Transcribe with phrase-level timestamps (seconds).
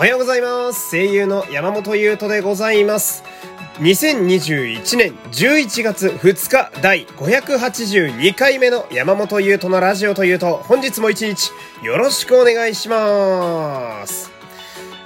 [0.00, 0.92] おはようございます。
[0.92, 3.22] 声優の山本優斗でございます。
[3.80, 11.50] 2021年11月2日第582回目の山本優斗のラジオというと、本日も一日
[11.82, 14.30] よろしくお願いします。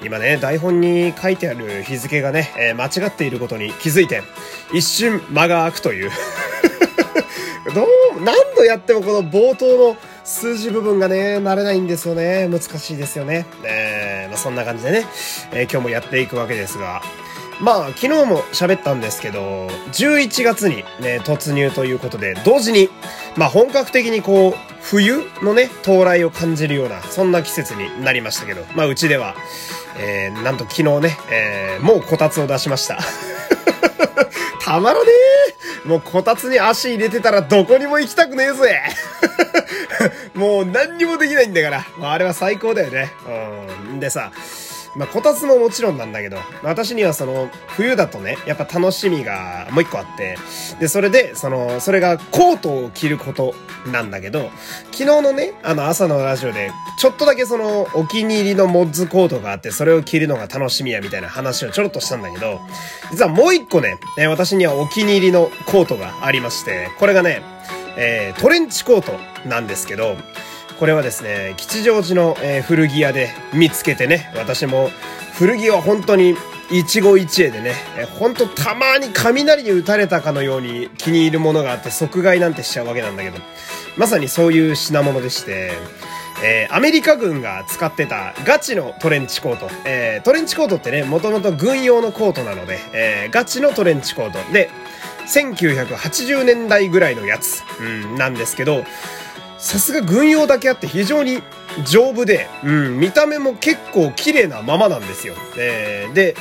[0.00, 4.22] 今ね、台本に書いてある日付がね、えー間違っていることに気づいて、
[4.72, 6.12] 一瞬間が空くという。
[7.74, 12.48] どう、何度やってもこの冒頭の数字部分がね、慣れないんですよね。
[12.48, 13.46] 難しいですよね。
[13.62, 15.04] えー、まあそんな感じでね、
[15.52, 17.02] えー今日もやっていくわけですが、
[17.60, 22.88] まあ、昨日も喋ったんですけど、11月にね、突入ということで、同時に、
[23.36, 29.34] まあ本格的にこう、冬のね、到来を感じるような、そんな季節になりましたけど、まあうちでは、
[29.98, 32.98] えー、なんと昨日ね、えー、もうこたつを出しました。
[34.64, 35.10] たまらね
[35.84, 38.80] えもうこたつに足入れてたらどこにも行きたくねえぜ
[40.34, 41.86] もう何にもできないんだから。
[41.98, 43.12] まあ、あれは最高だよね。
[43.88, 44.00] うん。
[44.00, 44.32] でさ、
[44.96, 50.38] まあ、こたつももちろんなんだけど、私にはその、冬だとね、やっぱ楽しみがもう一個あって、
[50.78, 53.54] で、それで、その、それがコートを着ること
[53.90, 54.50] なんだけど、
[54.92, 62.60] 昨日のね、あの朝のラジオで、ちょっとだけその、お気に入りのモッズコートがあって、それを着るのが楽しみや、みたいな話をちょろっとしたんだけど、
[63.10, 67.53] 実はもう一個ね、私にはお気に入りのコートがありまして、これがね、
[67.96, 70.16] えートレンチコートなんですけど、
[70.78, 74.90] これはですね、吉祥寺の、えー古着屋で見つけてね、私も
[75.38, 76.34] 古着は本当に
[76.70, 83.38] 一期一会でね、えー本当たまに雷に打たれたかのように気に入るものがあって即買いなんてしちゃうわけなんだけど、
[83.96, 85.72] まさにそういう品物でして、
[86.42, 89.68] えーアメリカ軍が使ってたガチのトレンチコート。
[89.84, 94.52] えートレンチコートってね、もともと軍用のコートなので、えーガチのトレンチコート。
[94.52, 94.70] で、
[95.26, 98.84] 1980年代ぐらいのやつ、うん、なんですけど、
[99.58, 101.42] さすが軍用だけあって非常に
[101.86, 105.34] 丈夫で、うん、見た目も結構綺麗なままなんですよ。
[105.56, 106.36] えーで、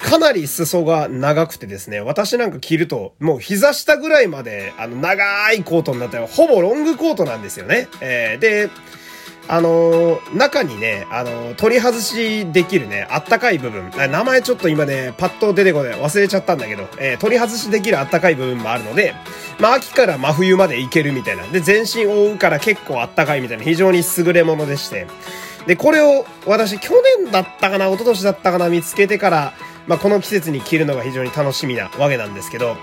[0.00, 7.88] かなり裾が長くてですね、私なんか着ると、もう膝下ぐらいまで、あの、長いコートになったら、ほぼロングコートなんですよね。
[8.00, 8.70] えーで、
[9.48, 13.90] あのー中にね、あのー取り外しできるね、あったかい部分。
[14.10, 15.94] 名前ちょっと今ね、パッと出てこない。
[15.94, 19.14] 忘れちゃったんだけど、えー取り外しできるあったかい部分もあるので、
[19.58, 21.44] まあ、秋から真冬までいけるみたいな。
[21.46, 25.06] で、全身覆うから結構あったかいみたいな、非常に優れものでして。
[25.66, 29.52] で、これを私、去年だったかな、一昨年だったかな、見つけてから、
[29.86, 32.76] まあ、この季節に着るのが非常に楽しみなわけなんですけど、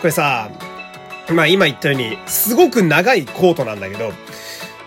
[0.00, 0.50] これさ、
[1.30, 4.12] まあ今言ったように、すごく長いコートなんだけど、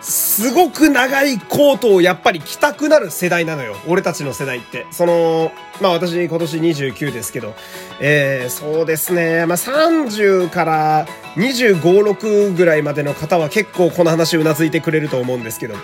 [0.03, 3.75] すごく長いコートをやっぱり着たくなる世代なのよ。
[3.87, 4.85] 俺たちの世代って。
[4.91, 7.55] その、まあ私今年29ですけど、
[8.01, 9.45] えー、そうですね。
[9.45, 15.75] まあ30から25、6ぐらいまでの方は結構この話うなずいてくれると思うんですけど、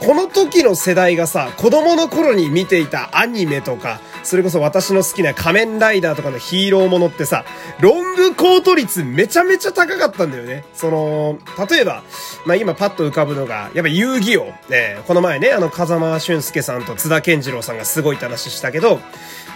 [0.00, 7.44] この時の世代がさ、子供の頃に見ていたアニメとか、それこそ私の好きな仮面ライダーとかのヒーローものってさ、
[7.78, 10.64] ロングコート率めちゃめちゃ高かったんだよね。
[10.74, 11.38] その、
[11.70, 12.02] 例えば、
[12.44, 14.46] まあ今パッと浮かぶのが、やっぱ遊戯王。
[14.68, 19.00] ね、この前ね、あの風間俊介さんと津田健次郎さんがすごいって話したけど、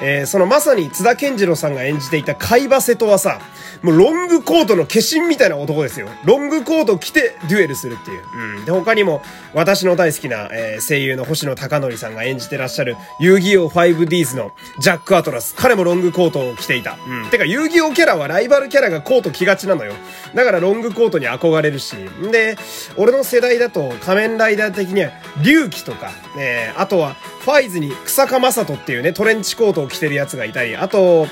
[0.03, 3.41] えーそのまさに津田健次郎さんが演じていた海馬瀬戸はさ、
[3.83, 6.09] もうロングコートの化身みたいな男ですよ。
[6.25, 8.23] ロングコート着てデュエルするっていう。
[8.59, 8.65] うん。
[8.65, 9.21] で、他にも
[9.53, 15.55] 私の大好きな、えー声優の星野貴則さんが演じてらっしゃる遊戯王 5Ds のジャック・アトラス。
[15.57, 16.97] 彼もロングコートを着ていた。
[17.07, 17.31] うん。
[17.31, 19.93] てか遊戯王キャラはライバルキャラがコート着がちなのよ。
[20.35, 21.97] だからロングコートに憧れるし。
[21.97, 22.57] んで、
[22.97, 25.11] 俺の世代だと仮面ライダー的には
[25.43, 31.27] 龍騎とか、えーあとはファイズに草加正人っていうね、トレンチコートを着てるやつがいたり、あと、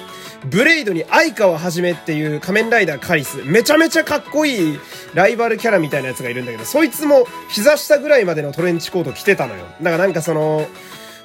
[0.44, 3.42] ブレイドに相川はじめっていう仮面ライダーカリス。
[3.44, 4.80] めちゃめちゃかっこいい
[5.14, 9.64] ライバルキャラみたいなやつがいるんだけど、そいつも膝下ぐらいまでのトレンチコート着てたのよ。
[9.82, 10.68] だからなんかその、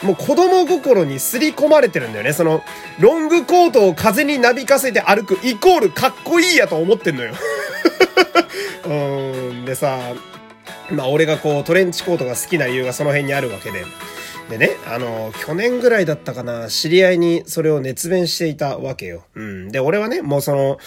[0.04, 2.34] もう子供心に刷り込まれてるんだよね。
[2.34, 2.64] その、
[3.00, 7.34] ロングコートを風になびかせて歩くイコールかっこいいやと思ってんのよ。
[8.86, 10.00] うーん、でさ、
[10.92, 13.86] まあ俺がこうトレンチコートが好きな理由がその辺にあるわけで。
[14.54, 19.26] でね、あの、去年ぐらいだったかな、知り合いにそれを熱弁していたわけよ。
[19.34, 19.72] うん。
[19.72, 20.78] で、俺はね、もうその、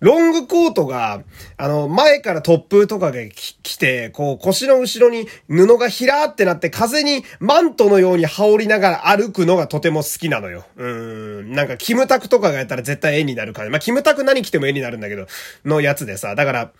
[0.00, 1.22] ロングコートが、
[1.56, 10.64] あの、前から突風とかが来て、こう、腰の後ろに布がひらーってなって、風にマントのように羽織りながら歩くのがとても好きなのよ。
[10.76, 11.52] うん。
[11.52, 15.26] なんか、キムタクとかがやったら絶対絵になるから、まあ、キムタク何着ても絵になるんだけど、
[15.64, 16.72] のやつでさ、だから、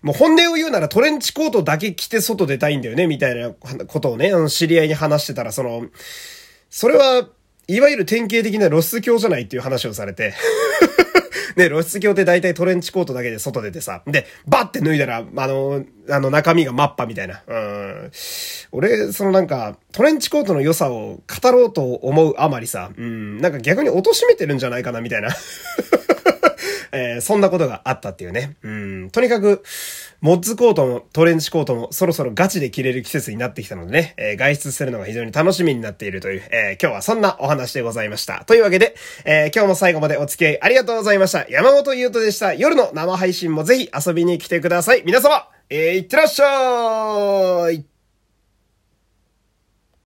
[0.00, 5.86] もう本音を言うならトレンチコートだけ着て外出たいんだよね、みたいなことをね、あの、知り合いに話してたら、その、
[6.68, 7.28] それは、
[7.66, 10.34] いわゆる典型的な露出狂じゃないっていう話をされて。
[11.56, 14.02] ね、露出狂って大体トレンチコートだけで外出てさ。
[14.06, 17.42] で、バッて脱いだら、あの、あの中身がマッパみたいな。
[17.46, 17.54] う。
[17.54, 18.10] ん。
[18.72, 25.28] 俺、そのなんか、トレンチコートの良さを語ろうと思うあまりさ、うん、なんか逆に貶めてるんじゃないかな、みたいな。
[26.92, 28.56] えー、そんなことがあったっていうね。
[28.62, 29.62] うん、とにかく、
[30.20, 38.44] モッズコートもトレンチコートもそろそろガチで着れる季節になってきたのでね、えー、外出するのが非常に楽しみになっているという、えー、今日はそんなお話でございました。
[38.44, 38.94] というわけで、
[39.24, 41.46] えー、今日も最後までお付き合いありがとうございました。
[41.48, 42.54] 山本優斗でした。
[42.54, 45.02] 夜の生配信もぜひ遊びに来てください。
[45.04, 47.99] 皆様、えー、いってらっしゃい